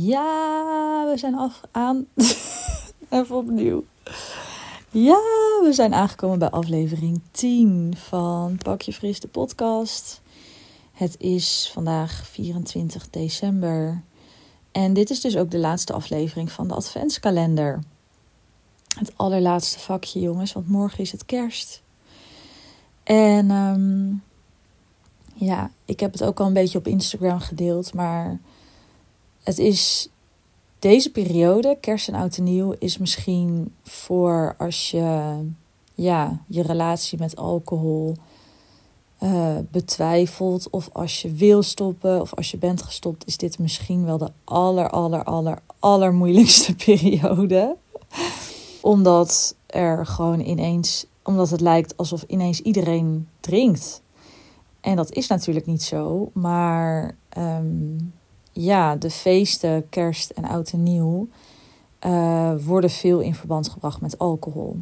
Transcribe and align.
Ja, 0.00 1.10
we 1.10 1.16
zijn 1.16 1.34
af 1.34 1.60
aan. 1.70 2.06
Even 3.08 3.36
opnieuw. 3.36 3.84
Ja, 4.90 5.20
we 5.62 5.70
zijn 5.70 5.94
aangekomen 5.94 6.38
bij 6.38 6.50
aflevering 6.50 7.20
10 7.30 7.94
van 7.96 8.58
Pak 8.62 8.82
je 8.82 8.92
Fris, 8.92 9.20
de 9.20 9.28
podcast. 9.28 10.20
Het 10.92 11.20
is 11.20 11.70
vandaag 11.72 12.26
24 12.26 13.10
december. 13.10 14.02
En 14.72 14.92
dit 14.92 15.10
is 15.10 15.20
dus 15.20 15.36
ook 15.36 15.50
de 15.50 15.58
laatste 15.58 15.92
aflevering 15.92 16.52
van 16.52 16.68
de 16.68 16.74
adventskalender. 16.74 17.82
Het 18.98 19.12
allerlaatste 19.16 19.78
vakje, 19.78 20.20
jongens, 20.20 20.52
want 20.52 20.68
morgen 20.68 20.98
is 20.98 21.12
het 21.12 21.24
kerst. 21.24 21.82
En 23.02 23.50
ehm, 23.50 24.14
ja, 25.46 25.70
ik 25.84 26.00
heb 26.00 26.12
het 26.12 26.24
ook 26.24 26.40
al 26.40 26.46
een 26.46 26.52
beetje 26.52 26.78
op 26.78 26.86
Instagram 26.86 27.40
gedeeld, 27.40 27.94
maar 27.94 28.40
het 29.48 29.58
is 29.58 30.08
deze 30.78 31.10
periode, 31.10 31.76
kerst 31.80 32.08
en 32.08 32.14
oud 32.14 32.36
en 32.36 32.44
nieuw, 32.44 32.74
is 32.78 32.98
misschien 32.98 33.74
voor 33.82 34.54
als 34.58 34.90
je 34.90 35.38
ja, 35.94 36.42
je 36.46 36.62
relatie 36.62 37.18
met 37.18 37.36
alcohol 37.36 38.16
uh, 39.22 39.56
betwijfelt 39.70 40.70
of 40.70 40.88
als 40.92 41.22
je 41.22 41.32
wil 41.32 41.62
stoppen 41.62 42.20
of 42.20 42.34
als 42.34 42.50
je 42.50 42.56
bent 42.56 42.82
gestopt, 42.82 43.26
is 43.26 43.36
dit 43.36 43.58
misschien 43.58 44.04
wel 44.04 44.18
de 44.18 44.30
aller, 44.44 44.90
aller, 44.90 45.24
aller, 45.24 45.58
allermoeilijkste 45.78 46.74
periode. 46.84 47.76
Omdat 48.80 49.54
er 49.66 50.06
gewoon 50.06 50.40
ineens, 50.40 51.06
omdat 51.22 51.50
het 51.50 51.60
lijkt 51.60 51.96
alsof 51.96 52.22
ineens 52.26 52.60
iedereen 52.60 53.28
drinkt. 53.40 54.02
En 54.80 54.96
dat 54.96 55.12
is 55.12 55.26
natuurlijk 55.26 55.66
niet 55.66 55.82
zo, 55.82 56.30
maar 56.32 57.16
um, 57.38 58.12
ja, 58.60 58.96
de 58.96 59.10
feesten, 59.10 59.88
kerst 59.88 60.30
en 60.30 60.44
oud 60.44 60.70
en 60.70 60.82
nieuw, 60.82 61.28
uh, 62.06 62.52
worden 62.64 62.90
veel 62.90 63.20
in 63.20 63.34
verband 63.34 63.68
gebracht 63.68 64.00
met 64.00 64.18
alcohol. 64.18 64.76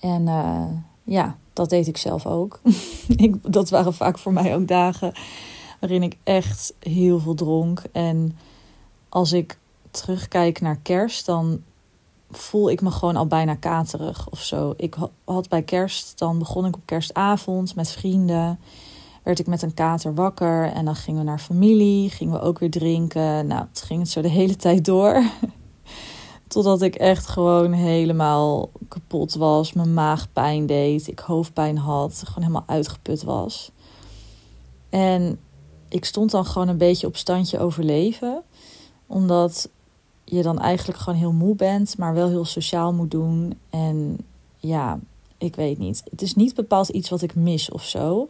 En 0.00 0.26
uh, 0.26 0.66
ja, 1.04 1.36
dat 1.52 1.70
deed 1.70 1.86
ik 1.86 1.96
zelf 1.96 2.26
ook. 2.26 2.60
ik, 3.16 3.52
dat 3.52 3.70
waren 3.70 3.94
vaak 3.94 4.18
voor 4.18 4.32
mij 4.32 4.54
ook 4.54 4.68
dagen 4.68 5.12
waarin 5.80 6.02
ik 6.02 6.16
echt 6.22 6.74
heel 6.78 7.18
veel 7.18 7.34
dronk. 7.34 7.82
En 7.92 8.36
als 9.08 9.32
ik 9.32 9.58
terugkijk 9.90 10.60
naar 10.60 10.78
kerst, 10.82 11.26
dan 11.26 11.62
voel 12.30 12.70
ik 12.70 12.80
me 12.80 12.90
gewoon 12.90 13.16
al 13.16 13.26
bijna 13.26 13.54
katerig 13.54 14.30
of 14.30 14.42
zo. 14.42 14.74
Ik 14.76 14.96
had 15.24 15.48
bij 15.48 15.62
kerst, 15.62 16.18
dan 16.18 16.38
begon 16.38 16.66
ik 16.66 16.76
op 16.76 16.82
kerstavond 16.84 17.74
met 17.74 17.90
vrienden 17.90 18.58
werd 19.24 19.38
ik 19.38 19.46
met 19.46 19.62
een 19.62 19.74
kater 19.74 20.14
wakker 20.14 20.72
en 20.72 20.84
dan 20.84 20.96
gingen 20.96 21.20
we 21.20 21.26
naar 21.26 21.38
familie, 21.38 22.10
gingen 22.10 22.34
we 22.34 22.40
ook 22.40 22.58
weer 22.58 22.70
drinken. 22.70 23.46
Nou, 23.46 23.66
het 23.68 23.82
ging 23.82 24.00
het 24.00 24.10
zo 24.10 24.22
de 24.22 24.28
hele 24.28 24.56
tijd 24.56 24.84
door. 24.84 25.22
Totdat 26.48 26.82
ik 26.82 26.94
echt 26.94 27.26
gewoon 27.26 27.72
helemaal 27.72 28.70
kapot 28.88 29.34
was, 29.34 29.72
mijn 29.72 29.94
maag 29.94 30.32
pijn 30.32 30.66
deed, 30.66 31.08
ik 31.08 31.18
hoofdpijn 31.18 31.78
had, 31.78 32.22
gewoon 32.24 32.42
helemaal 32.48 32.76
uitgeput 32.76 33.22
was. 33.22 33.70
En 34.88 35.38
ik 35.88 36.04
stond 36.04 36.30
dan 36.30 36.44
gewoon 36.44 36.68
een 36.68 36.78
beetje 36.78 37.06
op 37.06 37.16
standje 37.16 37.58
overleven, 37.58 38.42
omdat 39.06 39.68
je 40.24 40.42
dan 40.42 40.58
eigenlijk 40.58 40.98
gewoon 40.98 41.18
heel 41.18 41.32
moe 41.32 41.54
bent, 41.54 41.98
maar 41.98 42.14
wel 42.14 42.28
heel 42.28 42.44
sociaal 42.44 42.92
moet 42.92 43.10
doen. 43.10 43.58
En 43.70 44.18
ja, 44.56 44.98
ik 45.38 45.56
weet 45.56 45.78
niet. 45.78 46.02
Het 46.10 46.22
is 46.22 46.34
niet 46.34 46.54
bepaald 46.54 46.88
iets 46.88 47.10
wat 47.10 47.22
ik 47.22 47.34
mis 47.34 47.70
of 47.70 47.84
zo. 47.84 48.28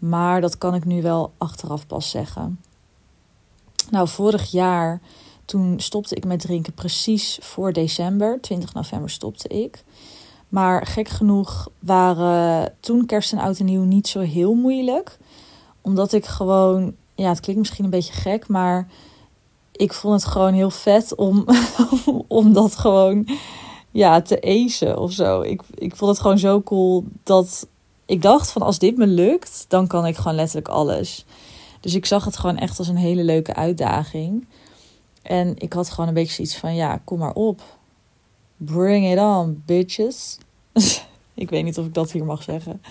Maar 0.00 0.40
dat 0.40 0.58
kan 0.58 0.74
ik 0.74 0.84
nu 0.84 1.02
wel 1.02 1.32
achteraf 1.38 1.86
pas 1.86 2.10
zeggen. 2.10 2.60
Nou, 3.90 4.08
vorig 4.08 4.50
jaar 4.50 5.00
toen 5.44 5.80
stopte 5.80 6.14
ik 6.14 6.24
met 6.24 6.40
drinken 6.40 6.72
precies 6.72 7.38
voor 7.42 7.72
december. 7.72 8.40
20 8.40 8.74
november 8.74 9.10
stopte 9.10 9.48
ik. 9.48 9.84
Maar 10.48 10.86
gek 10.86 11.08
genoeg 11.08 11.68
waren 11.78 12.74
toen 12.80 13.06
kerst 13.06 13.32
en 13.32 13.38
oud 13.38 13.58
en 13.58 13.64
nieuw 13.64 13.82
niet 13.82 14.08
zo 14.08 14.20
heel 14.20 14.54
moeilijk. 14.54 15.18
Omdat 15.80 16.12
ik 16.12 16.24
gewoon, 16.24 16.94
ja, 17.14 17.28
het 17.28 17.40
klinkt 17.40 17.60
misschien 17.60 17.84
een 17.84 17.90
beetje 17.90 18.12
gek, 18.12 18.48
maar 18.48 18.88
ik 19.72 19.92
vond 19.92 20.22
het 20.22 20.32
gewoon 20.32 20.52
heel 20.52 20.70
vet 20.70 21.14
om, 21.14 21.44
om 22.28 22.52
dat 22.52 22.76
gewoon 22.76 23.28
ja, 23.90 24.22
te 24.22 24.40
acen 24.42 24.98
of 24.98 25.12
zo. 25.12 25.40
Ik, 25.40 25.62
ik 25.74 25.96
vond 25.96 26.10
het 26.10 26.20
gewoon 26.20 26.38
zo 26.38 26.62
cool 26.62 27.04
dat 27.22 27.66
ik 28.10 28.22
dacht 28.22 28.50
van 28.50 28.62
als 28.62 28.78
dit 28.78 28.96
me 28.96 29.06
lukt, 29.06 29.64
dan 29.68 29.86
kan 29.86 30.06
ik 30.06 30.16
gewoon 30.16 30.34
letterlijk 30.34 30.68
alles. 30.68 31.24
Dus 31.80 31.94
ik 31.94 32.06
zag 32.06 32.24
het 32.24 32.36
gewoon 32.36 32.56
echt 32.56 32.78
als 32.78 32.88
een 32.88 32.96
hele 32.96 33.24
leuke 33.24 33.54
uitdaging. 33.54 34.46
En 35.22 35.54
ik 35.58 35.72
had 35.72 35.90
gewoon 35.90 36.08
een 36.08 36.14
beetje 36.14 36.34
zoiets 36.34 36.56
van, 36.56 36.74
ja, 36.74 37.00
kom 37.04 37.18
maar 37.18 37.32
op. 37.32 37.62
Bring 38.56 39.12
it 39.12 39.18
on, 39.18 39.62
bitches. 39.66 40.38
ik 41.34 41.50
weet 41.50 41.64
niet 41.64 41.78
of 41.78 41.86
ik 41.86 41.94
dat 41.94 42.12
hier 42.12 42.24
mag 42.24 42.42
zeggen. 42.42 42.82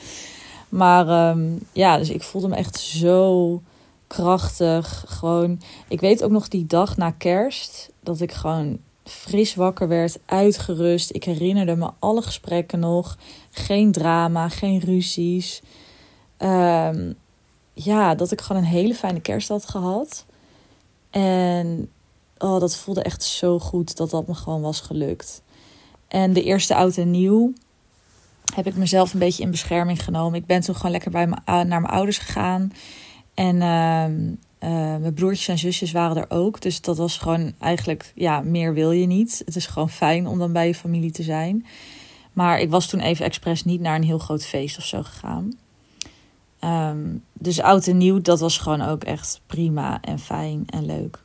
Maar 0.70 1.08
ehm, 1.08 1.50
ja, 1.72 1.98
dus 1.98 2.10
ik 2.10 2.24
voelde 2.24 2.48
me 2.48 2.56
echt 2.56 2.80
zo 2.80 3.62
krachtig. 4.08 5.04
Gewoon, 5.08 5.62
ik 5.88 6.00
weet 6.00 6.24
ook 6.24 6.32
nog 6.32 6.48
die 6.48 6.66
dag 6.66 6.98
na 6.98 7.12
kerst 7.12 7.90
dat 8.04 8.22
ik 8.22 8.32
gewoon 8.32 8.80
fris 9.10 9.56
wakker 9.56 9.88
werd, 9.88 10.20
uitgerust. 10.26 11.16
Ik 11.16 11.24
herinnerde 11.24 11.76
me 11.76 11.90
alle 12.00 12.22
gesprekken 12.22 12.80
nog. 12.80 13.18
Geen 13.50 13.92
drama, 13.92 14.50
geen 14.50 14.80
ruzies. 14.80 15.62
Um, 16.38 17.16
ja, 17.74 18.16
dat 18.16 18.32
ik 18.32 18.42
gewoon 18.42 18.62
een 18.62 18.68
hele 18.68 18.96
fijne 18.96 19.22
kerst 19.22 19.48
had 19.48 19.70
gehad. 19.70 20.26
En 21.10 21.90
oh, 22.38 22.60
dat 22.60 22.76
voelde 22.76 23.04
echt 23.04 23.24
zo 23.24 23.60
goed 23.60 23.98
dat 23.98 24.10
dat 24.10 24.28
me 24.28 24.34
gewoon 24.34 24.62
was 24.62 24.82
gelukt. 24.82 25.42
En 26.08 26.34
de 26.34 26.44
eerste 26.44 26.76
oud 26.76 26.98
en 26.98 27.12
nieuw 27.12 27.54
heb 28.54 28.68
ik 28.68 28.76
mezelf 28.76 29.14
een 29.14 29.20
beetje 29.20 29.44
in 29.44 29.52
bescherming 29.52 30.04
genomen. 30.04 30.40
Ik 30.40 30.46
ben 30.46 30.62
toen 30.62 30.76
gewoon 30.76 30.92
lekker 30.92 31.12
bij 31.12 31.26
naar 31.46 31.66
mijn 31.66 31.86
ouders 31.86 32.18
gegaan. 32.18 32.72
En 33.34 33.56
uh, 33.56 34.34
uh, 34.64 34.70
mijn 34.70 35.14
broertjes 35.14 35.48
en 35.48 35.58
zusjes 35.58 35.92
waren 35.92 36.18
er 36.18 36.30
ook. 36.30 36.62
Dus 36.62 36.82
dat 36.82 36.98
was 36.98 37.18
gewoon 37.18 37.54
eigenlijk, 37.60 38.12
ja, 38.16 38.42
meer 38.42 38.74
wil 38.74 38.92
je 38.92 39.06
niet. 39.06 39.42
Het 39.46 39.56
is 39.56 39.66
gewoon 39.66 39.90
fijn 39.90 40.28
om 40.28 40.40
dan 40.40 40.54
bij 40.54 40.68
je 40.68 40.76
familie 40.76 41.12
te 41.12 41.24
zijn. 41.24 41.66
Maar 42.34 42.60
ik 42.60 42.70
was 42.70 42.88
toen 42.88 43.00
even 43.00 43.26
expres 43.26 43.64
niet 43.64 43.82
naar 43.82 43.96
een 43.96 44.04
heel 44.04 44.20
groot 44.20 44.46
feest 44.46 44.78
of 44.78 44.86
zo 44.86 45.04
gegaan. 45.04 45.54
Um, 46.64 47.24
dus 47.34 47.62
oud 47.62 47.88
en 47.88 47.98
nieuw, 47.98 48.22
dat 48.22 48.40
was 48.40 48.58
gewoon 48.58 48.82
ook 48.82 49.04
echt 49.04 49.42
prima 49.48 50.02
en 50.02 50.20
fijn 50.20 50.64
en 50.66 50.86
leuk. 50.86 51.24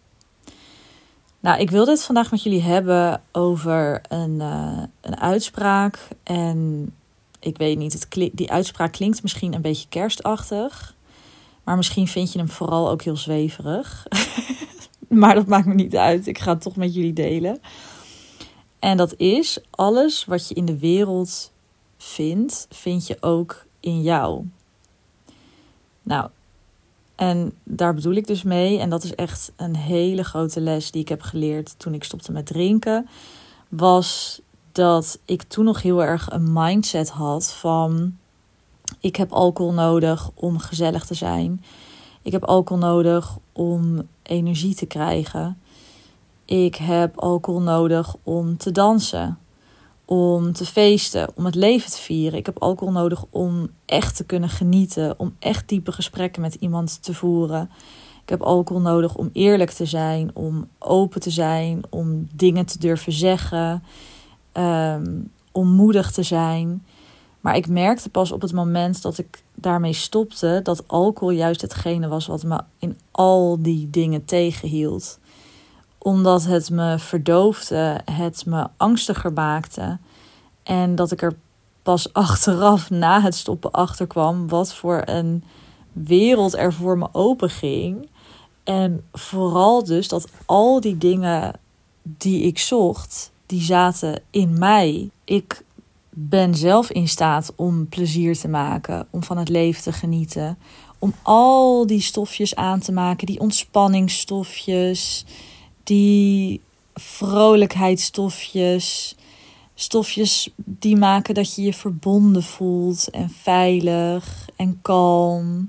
Nou, 1.40 1.60
ik 1.60 1.70
wil 1.70 1.84
dit 1.84 2.02
vandaag 2.02 2.30
met 2.30 2.42
jullie 2.42 2.62
hebben 2.62 3.22
over 3.32 4.00
een, 4.08 4.34
uh, 4.40 4.82
een 5.00 5.20
uitspraak. 5.20 6.08
En 6.22 6.90
ik 7.40 7.56
weet 7.56 7.78
niet, 7.78 7.92
het 7.92 8.30
die 8.32 8.50
uitspraak 8.50 8.92
klinkt 8.92 9.22
misschien 9.22 9.54
een 9.54 9.60
beetje 9.60 9.88
kerstachtig. 9.88 10.94
Maar 11.64 11.76
misschien 11.76 12.08
vind 12.08 12.32
je 12.32 12.38
hem 12.38 12.48
vooral 12.48 12.90
ook 12.90 13.02
heel 13.02 13.16
zweverig. 13.16 14.06
maar 15.08 15.34
dat 15.34 15.46
maakt 15.46 15.66
me 15.66 15.74
niet 15.74 15.96
uit. 15.96 16.26
Ik 16.26 16.38
ga 16.38 16.52
het 16.52 16.60
toch 16.60 16.76
met 16.76 16.94
jullie 16.94 17.12
delen. 17.12 17.60
En 18.78 18.96
dat 18.96 19.14
is: 19.16 19.58
alles 19.70 20.24
wat 20.24 20.48
je 20.48 20.54
in 20.54 20.64
de 20.64 20.78
wereld 20.78 21.52
vindt, 21.96 22.66
vind 22.70 23.06
je 23.06 23.16
ook 23.20 23.66
in 23.80 24.02
jou. 24.02 24.44
Nou, 26.02 26.28
en 27.14 27.52
daar 27.62 27.94
bedoel 27.94 28.14
ik 28.14 28.26
dus 28.26 28.42
mee, 28.42 28.78
en 28.78 28.90
dat 28.90 29.04
is 29.04 29.14
echt 29.14 29.52
een 29.56 29.76
hele 29.76 30.24
grote 30.24 30.60
les 30.60 30.90
die 30.90 31.00
ik 31.00 31.08
heb 31.08 31.22
geleerd 31.22 31.74
toen 31.78 31.94
ik 31.94 32.04
stopte 32.04 32.32
met 32.32 32.46
drinken, 32.46 33.08
was 33.68 34.40
dat 34.72 35.18
ik 35.24 35.42
toen 35.42 35.64
nog 35.64 35.82
heel 35.82 36.02
erg 36.02 36.30
een 36.30 36.52
mindset 36.52 37.10
had 37.10 37.52
van 37.52 38.16
ik 39.04 39.16
heb 39.16 39.32
alcohol 39.32 39.72
nodig 39.72 40.30
om 40.34 40.58
gezellig 40.58 41.06
te 41.06 41.14
zijn. 41.14 41.64
Ik 42.22 42.32
heb 42.32 42.44
alcohol 42.44 42.82
nodig 42.82 43.38
om 43.52 44.08
energie 44.22 44.74
te 44.74 44.86
krijgen. 44.86 45.58
Ik 46.44 46.74
heb 46.74 47.18
alcohol 47.18 47.60
nodig 47.60 48.16
om 48.22 48.56
te 48.56 48.72
dansen, 48.72 49.38
om 50.04 50.52
te 50.52 50.66
feesten, 50.66 51.28
om 51.34 51.44
het 51.44 51.54
leven 51.54 51.90
te 51.90 51.98
vieren. 51.98 52.38
Ik 52.38 52.46
heb 52.46 52.58
alcohol 52.58 52.92
nodig 52.92 53.24
om 53.30 53.68
echt 53.86 54.16
te 54.16 54.24
kunnen 54.24 54.48
genieten, 54.48 55.18
om 55.18 55.36
echt 55.38 55.68
diepe 55.68 55.92
gesprekken 55.92 56.42
met 56.42 56.54
iemand 56.54 57.02
te 57.02 57.14
voeren. 57.14 57.70
Ik 58.22 58.28
heb 58.28 58.42
alcohol 58.42 58.82
nodig 58.82 59.16
om 59.16 59.30
eerlijk 59.32 59.70
te 59.70 59.86
zijn, 59.86 60.30
om 60.34 60.68
open 60.78 61.20
te 61.20 61.30
zijn, 61.30 61.82
om 61.90 62.28
dingen 62.32 62.66
te 62.66 62.78
durven 62.78 63.12
zeggen, 63.12 63.82
um, 64.52 65.30
om 65.52 65.68
moedig 65.68 66.10
te 66.10 66.22
zijn. 66.22 66.82
Maar 67.44 67.56
ik 67.56 67.68
merkte 67.68 68.08
pas 68.08 68.32
op 68.32 68.40
het 68.40 68.52
moment 68.52 69.02
dat 69.02 69.18
ik 69.18 69.42
daarmee 69.54 69.92
stopte 69.92 70.60
dat 70.62 70.88
alcohol 70.88 71.30
juist 71.30 71.60
hetgene 71.60 72.08
was 72.08 72.26
wat 72.26 72.42
me 72.42 72.60
in 72.78 72.98
al 73.10 73.62
die 73.62 73.90
dingen 73.90 74.24
tegenhield. 74.24 75.18
Omdat 75.98 76.44
het 76.44 76.70
me 76.70 76.98
verdoofde, 76.98 78.00
het 78.10 78.46
me 78.46 78.66
angstiger 78.76 79.32
maakte. 79.32 79.98
En 80.62 80.94
dat 80.94 81.10
ik 81.10 81.22
er 81.22 81.36
pas 81.82 82.12
achteraf 82.26 82.90
na 82.90 83.20
het 83.20 83.34
stoppen 83.34 83.70
achter 83.70 84.06
kwam 84.06 84.48
wat 84.48 84.74
voor 84.74 85.02
een 85.04 85.44
wereld 85.92 86.54
er 86.54 86.72
voor 86.72 86.98
me 86.98 87.08
open 87.12 87.50
ging. 87.50 88.08
En 88.62 89.04
vooral 89.12 89.84
dus 89.84 90.08
dat 90.08 90.28
al 90.46 90.80
die 90.80 90.98
dingen 90.98 91.52
die 92.02 92.42
ik 92.42 92.58
zocht, 92.58 93.32
die 93.46 93.62
zaten 93.62 94.22
in 94.30 94.58
mij. 94.58 95.10
Ik 95.24 95.64
ben 96.16 96.54
zelf 96.54 96.90
in 96.90 97.08
staat 97.08 97.52
om 97.56 97.88
plezier 97.88 98.38
te 98.38 98.48
maken, 98.48 99.06
om 99.10 99.22
van 99.22 99.38
het 99.38 99.48
leven 99.48 99.82
te 99.82 99.92
genieten, 99.92 100.58
om 100.98 101.14
al 101.22 101.86
die 101.86 102.00
stofjes 102.00 102.54
aan 102.54 102.80
te 102.80 102.92
maken, 102.92 103.26
die 103.26 103.40
ontspanningsstofjes, 103.40 105.24
die 105.82 106.60
vrolijkheidsstofjes, 106.94 109.16
stofjes 109.74 110.50
die 110.56 110.96
maken 110.96 111.34
dat 111.34 111.54
je 111.54 111.62
je 111.62 111.74
verbonden 111.74 112.42
voelt 112.42 113.10
en 113.10 113.30
veilig 113.30 114.48
en 114.56 114.78
kalm, 114.82 115.68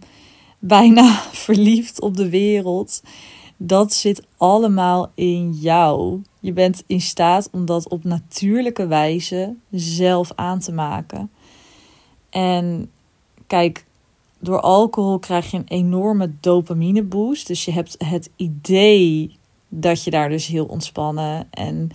bijna 0.60 1.22
verliefd 1.46 2.02
op 2.02 2.18
de 2.18 2.30
wereld. 2.30 3.02
Dat 3.58 3.94
zit 3.94 4.24
allemaal 4.38 5.12
in 5.14 5.52
jou. 5.52 6.22
Je 6.46 6.54
bent 6.54 6.84
in 6.88 7.02
staat 7.02 7.50
om 7.52 7.66
dat 7.66 7.90
op 7.90 8.04
natuurlijke 8.04 8.88
wijze 8.88 9.56
zelf 9.72 10.32
aan 10.36 10.60
te 10.60 10.72
maken. 10.72 11.32
En 12.30 12.92
kijk, 13.48 13.86
door 14.40 14.60
alcohol 14.60 15.20
krijg 15.20 15.52
je 15.52 15.58
een 15.58 15.68
enorme 15.68 16.32
dopamine 16.40 17.04
boost. 17.04 17.48
Dus 17.48 17.66
je 17.66 17.72
hebt 17.72 17.96
het 17.98 18.30
idee 18.36 19.36
dat 19.70 20.04
je 20.04 20.12
daar 20.12 20.30
dus 20.30 20.48
heel 20.48 20.66
ontspannen 20.66 21.48
en 21.52 21.90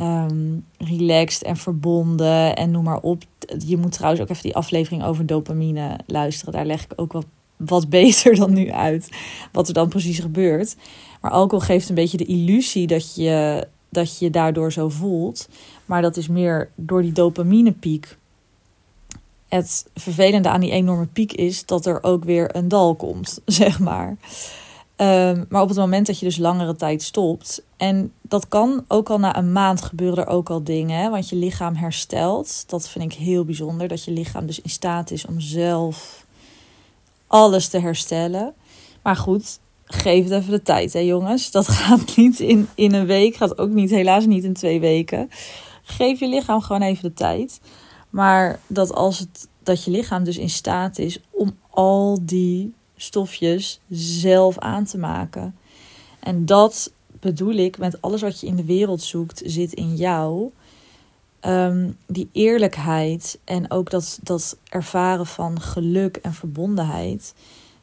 um, 0.00 0.64
relaxed 0.78 1.42
en 1.42 1.56
verbonden 1.56 2.56
en 2.56 2.70
noem 2.70 2.84
maar 2.84 3.00
op. 3.00 3.22
Je 3.66 3.76
moet 3.76 3.92
trouwens 3.92 4.22
ook 4.22 4.28
even 4.28 4.42
die 4.42 4.56
aflevering 4.56 5.04
over 5.04 5.26
dopamine 5.26 5.98
luisteren. 6.06 6.52
Daar 6.52 6.66
leg 6.66 6.84
ik 6.84 6.92
ook 6.96 7.12
wat, 7.12 7.26
wat 7.56 7.88
beter 7.98 8.34
dan 8.34 8.52
nu 8.52 8.70
uit 8.72 9.08
wat 9.52 9.68
er 9.68 9.74
dan 9.74 9.88
precies 9.88 10.18
gebeurt. 10.18 10.76
Maar 11.20 11.30
alcohol 11.30 11.66
geeft 11.66 11.88
een 11.88 11.94
beetje 11.94 12.16
de 12.16 12.24
illusie 12.24 12.86
dat 12.86 13.14
je, 13.14 13.66
dat 13.88 14.18
je 14.18 14.30
daardoor 14.30 14.72
zo 14.72 14.88
voelt. 14.88 15.48
Maar 15.86 16.02
dat 16.02 16.16
is 16.16 16.28
meer 16.28 16.70
door 16.74 17.02
die 17.02 17.12
dopaminepiek. 17.12 18.16
Het 19.48 19.86
vervelende 19.94 20.48
aan 20.48 20.60
die 20.60 20.70
enorme 20.70 21.06
piek 21.06 21.32
is 21.32 21.66
dat 21.66 21.86
er 21.86 22.02
ook 22.02 22.24
weer 22.24 22.56
een 22.56 22.68
dal 22.68 22.94
komt, 22.94 23.40
zeg 23.46 23.78
maar. 23.78 24.16
Um, 25.00 25.46
maar 25.48 25.62
op 25.62 25.68
het 25.68 25.78
moment 25.78 26.06
dat 26.06 26.18
je 26.18 26.24
dus 26.24 26.36
langere 26.36 26.76
tijd 26.76 27.02
stopt, 27.02 27.62
en 27.76 28.12
dat 28.22 28.48
kan 28.48 28.84
ook 28.88 29.10
al 29.10 29.18
na 29.18 29.36
een 29.36 29.52
maand 29.52 29.82
gebeuren 29.82 30.26
er 30.26 30.30
ook 30.30 30.50
al 30.50 30.64
dingen, 30.64 31.10
want 31.10 31.28
je 31.28 31.36
lichaam 31.36 31.74
herstelt. 31.74 32.64
Dat 32.66 32.88
vind 32.88 33.12
ik 33.12 33.18
heel 33.18 33.44
bijzonder, 33.44 33.88
dat 33.88 34.04
je 34.04 34.10
lichaam 34.10 34.46
dus 34.46 34.60
in 34.60 34.70
staat 34.70 35.10
is 35.10 35.26
om 35.26 35.40
zelf 35.40 36.26
alles 37.26 37.68
te 37.68 37.78
herstellen. 37.78 38.54
Maar 39.02 39.16
goed, 39.16 39.58
geef 39.88 40.24
het 40.24 40.32
even 40.32 40.50
de 40.50 40.62
tijd, 40.62 40.92
hè 40.92 40.98
jongens. 40.98 41.50
Dat 41.50 41.68
gaat 41.78 42.16
niet 42.16 42.40
in, 42.40 42.68
in 42.74 42.94
een 42.94 43.06
week, 43.06 43.34
gaat 43.34 43.58
ook 43.58 43.70
niet, 43.70 43.90
helaas 43.90 44.26
niet 44.26 44.44
in 44.44 44.52
twee 44.52 44.80
weken. 44.80 45.30
Geef 45.82 46.20
je 46.20 46.28
lichaam 46.28 46.60
gewoon 46.60 46.82
even 46.82 47.02
de 47.02 47.14
tijd. 47.14 47.60
Maar 48.10 48.60
dat 48.66 48.94
als 48.94 49.18
het, 49.18 49.48
dat 49.62 49.84
je 49.84 49.90
lichaam 49.90 50.24
dus 50.24 50.38
in 50.38 50.50
staat 50.50 50.98
is 50.98 51.20
om 51.30 51.56
al 51.70 52.18
die 52.22 52.74
stofjes 52.96 53.80
zelf 53.90 54.58
aan 54.58 54.84
te 54.84 54.98
maken. 54.98 55.56
En 56.20 56.46
dat 56.46 56.92
bedoel 57.20 57.54
ik 57.54 57.78
met 57.78 58.02
alles 58.02 58.20
wat 58.20 58.40
je 58.40 58.46
in 58.46 58.56
de 58.56 58.64
wereld 58.64 59.02
zoekt, 59.02 59.42
zit 59.44 59.72
in 59.72 59.96
jou. 59.96 60.50
Um, 61.40 61.96
die 62.06 62.28
eerlijkheid 62.32 63.38
en 63.44 63.70
ook 63.70 63.90
dat, 63.90 64.18
dat 64.22 64.58
ervaren 64.68 65.26
van 65.26 65.60
geluk 65.60 66.16
en 66.16 66.34
verbondenheid, 66.34 67.34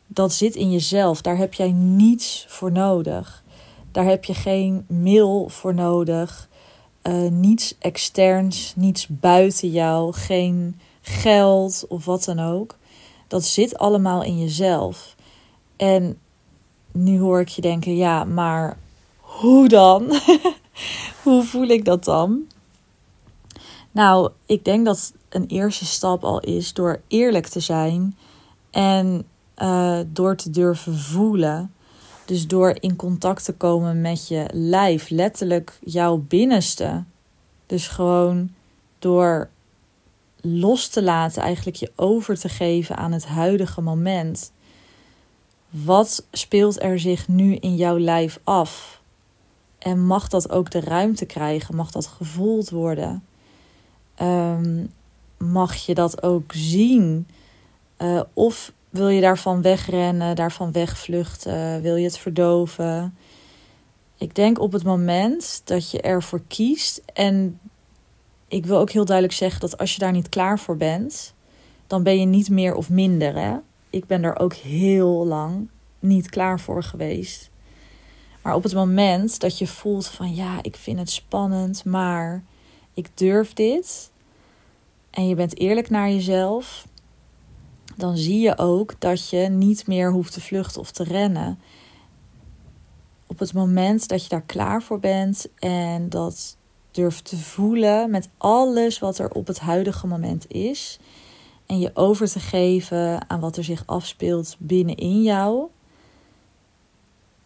dat 0.08 0.34
zit 0.34 0.56
in 0.56 0.72
jezelf. 0.72 1.22
Daar 1.22 1.38
heb 1.38 1.54
jij 1.54 1.72
niets 1.72 2.46
voor 2.48 2.72
nodig. 2.72 3.44
Daar 3.92 4.06
heb 4.06 4.26
je 4.26 4.34
geen 4.34 4.86
mail 4.88 5.50
voor 5.50 5.74
nodig. 5.74 6.50
Uh, 7.04 7.30
niets 7.30 7.76
externs, 7.80 8.74
niets 8.76 9.08
buiten 9.08 9.70
jou, 9.72 10.14
geen 10.14 10.80
geld 11.02 11.86
of 11.88 12.06
wat 12.06 12.24
dan 12.24 12.40
ook. 12.40 12.78
Dat 13.28 13.44
zit 13.44 13.78
allemaal 13.78 14.24
in 14.24 14.40
jezelf. 14.40 15.16
En 15.76 16.18
nu 16.92 17.20
hoor 17.20 17.40
ik 17.40 17.48
je 17.48 17.62
denken, 17.62 17.96
ja, 17.96 18.24
maar 18.24 18.78
hoe 19.20 19.68
dan? 19.68 20.20
hoe 21.24 21.44
voel 21.44 21.68
ik 21.68 21.86
dat 21.86 22.04
dan? 22.04 22.42
Nou, 23.92 24.32
ik 24.46 24.66
denk 24.66 24.86
dat 24.86 25.14
een 25.30 25.46
eerste 25.48 25.86
stap 25.86 26.24
al 26.24 26.40
is 26.40 26.74
door 26.74 27.02
eerlijk 27.08 27.48
te 27.48 27.60
zijn 27.60 28.18
en 28.72 29.26
uh, 29.58 30.00
door 30.08 30.36
te 30.36 30.50
durven 30.50 30.98
voelen. 30.98 31.74
Dus 32.26 32.48
door 32.48 32.78
in 32.80 32.96
contact 32.96 33.46
te 33.46 33.54
komen 33.54 34.02
met 34.02 34.28
je 34.28 34.46
lijf, 34.54 35.10
letterlijk 35.10 35.80
jouw 35.84 36.18
binnenste. 36.18 37.04
Dus 37.66 37.88
gewoon 37.88 38.50
door 39.00 39.50
los 40.42 40.88
te 40.88 41.04
laten, 41.04 41.42
eigenlijk 41.42 41.78
je 41.78 41.92
over 41.96 42.40
te 42.40 42.50
geven 42.50 42.98
aan 42.98 43.12
het 43.12 43.26
huidige 43.26 43.82
moment. 43.82 44.52
Wat 45.70 46.26
speelt 46.32 46.82
er 46.82 47.00
zich 47.00 47.28
nu 47.28 47.56
in 47.56 47.76
jouw 47.76 48.00
lijf 48.00 48.40
af? 48.44 49.02
En 49.78 50.06
mag 50.06 50.28
dat 50.28 50.50
ook 50.50 50.72
de 50.72 50.80
ruimte 50.80 51.26
krijgen? 51.26 51.76
Mag 51.76 51.92
dat 51.92 52.08
gevoeld 52.08 52.70
worden? 52.70 53.24
Um, 54.22 54.92
mag 55.38 55.76
je 55.76 55.94
dat 55.94 56.24
ook 56.24 56.52
zien? 56.54 57.28
Uh, 57.98 58.22
of 58.34 58.72
wil 58.96 59.08
je 59.08 59.22
daarvan 59.22 59.62
wegrennen, 59.62 60.36
daarvan 60.36 60.72
wegvluchten? 60.72 61.82
Wil 61.82 61.96
je 61.96 62.06
het 62.06 62.18
verdoven? 62.18 63.18
Ik 64.18 64.36
denk 64.36 64.60
op 64.60 64.72
het 64.72 64.84
moment 64.84 65.62
dat 65.64 65.92
je 65.92 66.02
ervoor 66.02 66.42
kiest. 66.48 67.02
En 67.14 67.60
ik 68.48 68.66
wil 68.66 68.78
ook 68.78 68.92
heel 68.92 69.06
duidelijk 69.06 69.38
zeggen 69.38 69.60
dat 69.60 69.78
als 69.78 69.94
je 69.94 70.00
daar 70.00 70.12
niet 70.12 70.30
klaar 70.30 70.60
voor 70.60 70.78
bent, 70.78 71.34
dan 71.88 72.04
ben 72.04 72.20
je 72.20 72.26
niet 72.26 72.50
meer 72.50 72.76
of 72.76 72.90
minder. 72.90 73.36
Hè? 73.36 73.56
Ik 73.90 74.06
ben 74.06 74.24
er 74.24 74.40
ook 74.40 74.54
heel 74.54 75.26
lang 75.26 75.70
niet 76.00 76.30
klaar 76.30 76.60
voor 76.60 76.84
geweest. 76.84 77.50
Maar 78.42 78.56
op 78.56 78.64
het 78.64 78.74
moment 78.74 79.40
dat 79.40 79.58
je 79.58 79.68
voelt 79.68 80.08
van 80.08 80.36
ja, 80.36 80.60
ik 80.62 80.76
vind 80.76 81.00
het 81.00 81.10
spannend, 81.10 81.86
maar 81.86 82.44
ik 82.94 83.10
durf 83.14 83.54
dit. 83.54 84.12
En 85.10 85.28
je 85.28 85.36
bent 85.36 85.60
eerlijk 85.60 85.90
naar 85.90 86.10
jezelf, 86.10 86.88
dan 87.96 88.18
zie 88.18 88.40
je 88.40 88.58
ook 88.58 89.00
dat 89.00 89.30
je 89.30 89.38
niet 89.38 89.88
meer 89.88 90.12
hoeft 90.12 90.34
te 90.34 90.42
vluchten 90.42 90.82
of 90.82 90.92
te 90.92 91.04
rennen. 91.04 91.60
Op 93.28 93.40
het 93.40 93.54
moment 93.54 94.08
dat 94.08 94.24
je 94.24 94.30
daar 94.30 94.42
klaar 94.42 94.82
voor 94.82 95.00
bent 95.00 95.48
en 95.60 96.10
dat 96.10 96.58
durft 96.92 97.26
te 97.26 97.38
voelen 97.38 98.10
met 98.10 98.30
alles 98.38 99.00
wat 99.00 99.18
er 99.18 99.32
op 99.32 99.48
het 99.48 99.60
huidige 99.60 100.08
moment 100.08 100.52
is. 100.52 101.00
En 101.66 101.80
je 101.80 101.92
over 101.94 102.28
te 102.28 102.40
geven 102.40 103.30
aan 103.30 103.40
wat 103.40 103.58
er 103.58 103.64
zich 103.64 103.84
afspeelt 103.86 104.56
binnenin 104.60 105.24
jou. 105.24 105.68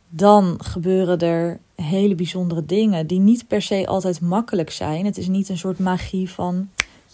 Dan 0.10 0.60
gebeuren 0.64 1.20
er 1.20 1.60
hele 1.76 2.16
bijzondere 2.16 2.66
dingen 2.66 3.08
die 3.08 3.20
niet 3.20 3.48
per 3.48 3.62
se 3.62 3.88
altijd 3.88 4.22
makkelijk 4.22 4.72
zijn. 4.72 5.06
Het 5.06 5.18
is 5.18 5.28
niet 5.28 5.50
een 5.50 5.58
soort 5.58 5.80
magie 5.80 6.30
van 6.30 6.70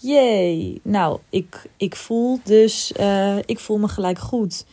jee, 0.05 0.79
nou, 0.83 1.19
ik, 1.29 1.69
ik 1.77 1.95
voel 1.95 2.39
dus, 2.43 2.93
uh, 2.99 3.37
ik 3.37 3.59
voel 3.59 3.77
me 3.77 3.87
gelijk 3.87 4.19
goed. 4.19 4.65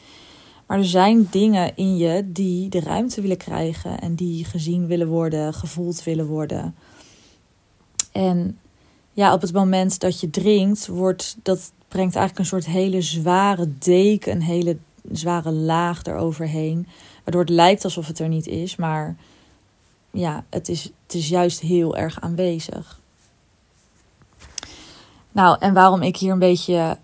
Maar 0.67 0.79
er 0.79 0.85
zijn 0.85 1.29
dingen 1.31 1.77
in 1.77 1.97
je 1.97 2.33
die 2.33 2.69
de 2.69 2.81
ruimte 2.81 3.21
willen 3.21 3.37
krijgen 3.37 4.01
en 4.01 4.15
die 4.15 4.45
gezien 4.45 4.87
willen 4.87 5.09
worden, 5.09 5.55
gevoeld 5.55 6.05
willen 6.05 6.27
worden. 6.27 6.75
En 8.12 8.59
ja, 9.12 9.33
op 9.33 9.41
het 9.41 9.53
moment 9.53 10.01
dat 10.01 10.21
je 10.21 10.31
drinkt, 10.31 10.87
wordt 10.87 11.37
dat 11.43 11.73
brengt 11.89 12.17
eigenlijk 12.17 12.39
een 12.39 12.61
soort 12.61 12.75
hele 12.75 13.03
zware 13.03 13.69
deken, 13.79 14.33
een 14.33 14.43
hele 14.43 14.77
zware 15.12 15.51
laag 15.51 16.03
eroverheen. 16.03 16.87
Waardoor 17.25 17.41
het 17.41 17.51
lijkt 17.51 17.85
alsof 17.85 18.07
het 18.07 18.19
er 18.19 18.29
niet 18.29 18.47
is, 18.47 18.77
maar 18.77 19.17
ja, 20.11 20.45
het 20.51 20.69
is, 20.69 20.83
het 20.83 21.15
is 21.15 21.29
juist 21.29 21.61
heel 21.61 21.97
erg 21.97 22.21
aanwezig. 22.21 23.01
Nou, 25.33 25.57
en 25.61 25.75
waarom 25.75 26.03
ik 26.03 26.17
hier 26.17 26.33
een 26.33 26.39
beetje. 26.39 26.99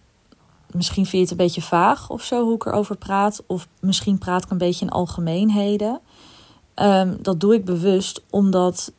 Misschien 0.72 1.06
vind 1.06 1.12
je 1.12 1.18
het 1.18 1.30
een 1.30 1.46
beetje 1.46 1.62
vaag 1.62 2.10
of 2.10 2.22
zo 2.22 2.44
hoe 2.44 2.54
ik 2.54 2.66
erover 2.66 2.96
praat. 2.96 3.42
Of 3.46 3.68
misschien 3.80 4.18
praat 4.18 4.44
ik 4.44 4.50
een 4.50 4.58
beetje 4.58 4.84
in 4.84 4.90
algemeenheden. 4.90 6.00
Um, 6.74 7.18
dat 7.22 7.40
doe 7.40 7.54
ik 7.54 7.64
bewust 7.64 8.22
omdat 8.30 8.92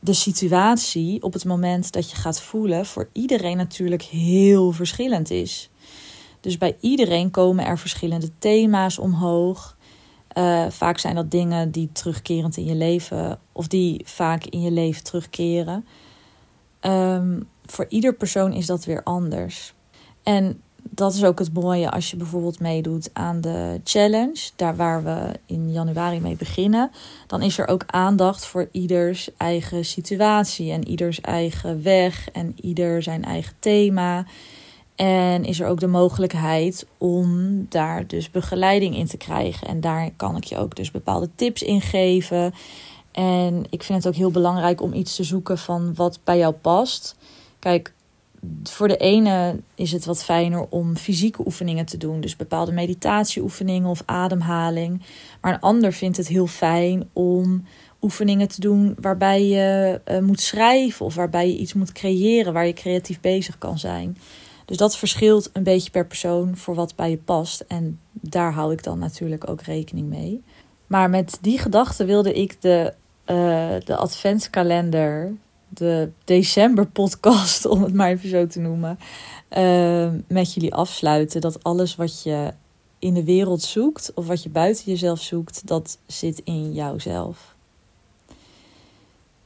de 0.00 0.12
situatie 0.12 1.22
op 1.22 1.32
het 1.32 1.44
moment 1.44 1.92
dat 1.92 2.10
je 2.10 2.16
gaat 2.16 2.40
voelen 2.40 2.86
voor 2.86 3.08
iedereen 3.12 3.56
natuurlijk 3.56 4.02
heel 4.02 4.72
verschillend 4.72 5.30
is. 5.30 5.70
Dus 6.40 6.58
bij 6.58 6.76
iedereen 6.80 7.30
komen 7.30 7.64
er 7.64 7.78
verschillende 7.78 8.30
thema's 8.38 8.98
omhoog. 8.98 9.76
Uh, 10.38 10.66
vaak 10.68 10.98
zijn 10.98 11.14
dat 11.14 11.30
dingen 11.30 11.70
die 11.70 11.90
terugkerend 11.92 12.56
in 12.56 12.64
je 12.64 12.74
leven, 12.74 13.38
of 13.52 13.66
die 13.66 14.02
vaak 14.04 14.44
in 14.44 14.60
je 14.60 14.70
leven 14.70 15.04
terugkeren. 15.04 15.86
Um, 16.86 17.48
voor 17.66 17.86
ieder 17.88 18.14
persoon 18.14 18.52
is 18.52 18.66
dat 18.66 18.84
weer 18.84 19.02
anders. 19.02 19.74
En 20.22 20.62
dat 20.90 21.14
is 21.14 21.24
ook 21.24 21.38
het 21.38 21.52
mooie 21.52 21.90
als 21.90 22.10
je 22.10 22.16
bijvoorbeeld 22.16 22.60
meedoet 22.60 23.10
aan 23.12 23.40
de 23.40 23.80
challenge, 23.84 24.50
daar 24.56 24.76
waar 24.76 25.04
we 25.04 25.38
in 25.46 25.72
januari 25.72 26.20
mee 26.20 26.36
beginnen. 26.36 26.90
Dan 27.26 27.42
is 27.42 27.58
er 27.58 27.68
ook 27.68 27.84
aandacht 27.86 28.46
voor 28.46 28.68
ieders 28.72 29.30
eigen 29.36 29.84
situatie 29.84 30.72
en 30.72 30.88
ieders 30.88 31.20
eigen 31.20 31.82
weg 31.82 32.28
en 32.30 32.54
ieder 32.60 33.02
zijn 33.02 33.24
eigen 33.24 33.54
thema. 33.58 34.26
En 34.94 35.44
is 35.44 35.60
er 35.60 35.66
ook 35.66 35.80
de 35.80 35.86
mogelijkheid 35.86 36.86
om 36.98 37.66
daar 37.68 38.06
dus 38.06 38.30
begeleiding 38.30 38.96
in 38.96 39.06
te 39.06 39.16
krijgen. 39.16 39.66
En 39.68 39.80
daar 39.80 40.10
kan 40.16 40.36
ik 40.36 40.44
je 40.44 40.56
ook 40.56 40.76
dus 40.76 40.90
bepaalde 40.90 41.28
tips 41.34 41.62
in 41.62 41.80
geven. 41.80 42.54
En 43.14 43.64
ik 43.70 43.82
vind 43.82 43.98
het 43.98 44.12
ook 44.12 44.18
heel 44.18 44.30
belangrijk 44.30 44.82
om 44.82 44.92
iets 44.92 45.16
te 45.16 45.24
zoeken 45.24 45.58
van 45.58 45.94
wat 45.94 46.20
bij 46.24 46.38
jou 46.38 46.54
past. 46.54 47.16
Kijk, 47.58 47.92
voor 48.62 48.88
de 48.88 48.96
ene 48.96 49.60
is 49.74 49.92
het 49.92 50.04
wat 50.04 50.24
fijner 50.24 50.66
om 50.68 50.96
fysieke 50.96 51.46
oefeningen 51.46 51.86
te 51.86 51.96
doen, 51.96 52.20
dus 52.20 52.36
bepaalde 52.36 52.72
meditatieoefeningen 52.72 53.90
of 53.90 54.02
ademhaling. 54.04 55.02
Maar 55.40 55.54
een 55.54 55.60
ander 55.60 55.92
vindt 55.92 56.16
het 56.16 56.28
heel 56.28 56.46
fijn 56.46 57.08
om 57.12 57.64
oefeningen 58.02 58.48
te 58.48 58.60
doen 58.60 58.96
waarbij 59.00 59.46
je 59.46 60.00
uh, 60.08 60.18
moet 60.18 60.40
schrijven 60.40 61.06
of 61.06 61.14
waarbij 61.14 61.46
je 61.48 61.58
iets 61.58 61.74
moet 61.74 61.92
creëren, 61.92 62.52
waar 62.52 62.66
je 62.66 62.72
creatief 62.72 63.20
bezig 63.20 63.58
kan 63.58 63.78
zijn. 63.78 64.16
Dus 64.64 64.76
dat 64.76 64.96
verschilt 64.96 65.50
een 65.52 65.62
beetje 65.62 65.90
per 65.90 66.06
persoon 66.06 66.56
voor 66.56 66.74
wat 66.74 66.96
bij 66.96 67.10
je 67.10 67.16
past. 67.16 67.60
En 67.60 68.00
daar 68.10 68.52
hou 68.52 68.72
ik 68.72 68.82
dan 68.82 68.98
natuurlijk 68.98 69.50
ook 69.50 69.62
rekening 69.62 70.08
mee. 70.08 70.42
Maar 70.86 71.10
met 71.10 71.38
die 71.40 71.58
gedachte 71.58 72.04
wilde 72.04 72.32
ik 72.32 72.62
de, 72.62 72.94
uh, 73.26 73.74
de 73.84 73.96
adventskalender 73.96 75.32
de 75.68 76.10
december 76.24 76.86
podcast, 76.86 77.66
om 77.72 77.82
het 77.82 77.94
maar 77.94 78.10
even 78.10 78.28
zo 78.28 78.46
te 78.46 78.60
noemen, 78.60 78.98
uh, 79.58 80.08
met 80.28 80.54
jullie 80.54 80.74
afsluiten. 80.74 81.40
Dat 81.40 81.62
alles 81.62 81.96
wat 81.96 82.22
je 82.22 82.52
in 82.98 83.14
de 83.14 83.24
wereld 83.24 83.62
zoekt 83.62 84.12
of 84.14 84.26
wat 84.26 84.42
je 84.42 84.48
buiten 84.48 84.84
jezelf 84.84 85.20
zoekt, 85.20 85.66
dat 85.66 85.98
zit 86.06 86.40
in 86.44 86.72
jouzelf. 86.72 87.54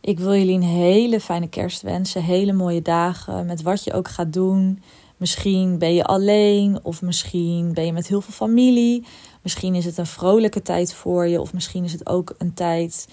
Ik 0.01 0.19
wil 0.19 0.35
jullie 0.35 0.55
een 0.55 0.63
hele 0.63 1.21
fijne 1.21 1.49
kerst 1.49 1.83
wensen, 1.83 2.23
hele 2.23 2.53
mooie 2.53 2.83
dagen 2.83 3.47
met 3.47 3.63
wat 3.63 3.85
je 3.85 3.93
ook 3.93 4.09
gaat 4.09 4.33
doen. 4.33 4.83
Misschien 5.17 5.79
ben 5.79 5.95
je 5.95 6.05
alleen 6.05 6.79
of 6.83 7.03
misschien 7.03 7.73
ben 7.75 7.87
je 7.87 7.93
met 7.93 8.09
heel 8.09 8.21
veel 8.21 8.33
familie. 8.33 9.05
Misschien 9.43 9.75
is 9.75 9.85
het 9.85 9.99
een 9.99 10.07
vrolijke 10.07 10.63
tijd 10.63 10.95
voor 10.95 11.27
je 11.27 11.41
of 11.41 11.53
misschien 11.53 11.85
is 11.85 11.93
het 11.93 12.09
ook 12.09 12.35
een 12.39 12.55
tijd 12.55 13.09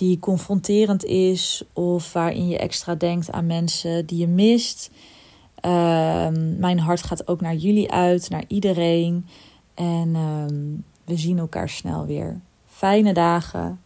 die 0.00 0.18
confronterend 0.18 1.04
is 1.04 1.64
of 1.72 2.12
waarin 2.12 2.48
je 2.48 2.58
extra 2.58 2.94
denkt 2.94 3.30
aan 3.30 3.46
mensen 3.46 4.06
die 4.06 4.18
je 4.18 4.26
mist. 4.26 4.90
Ehm, 5.54 6.58
mijn 6.58 6.78
hart 6.78 7.02
gaat 7.02 7.28
ook 7.28 7.40
naar 7.40 7.54
jullie 7.54 7.92
uit, 7.92 8.30
naar 8.30 8.44
iedereen. 8.48 9.26
En 9.74 10.14
ehm, 10.14 10.56
we 11.04 11.16
zien 11.16 11.38
elkaar 11.38 11.68
snel 11.68 12.06
weer. 12.06 12.40
Fijne 12.66 13.12
dagen. 13.12 13.80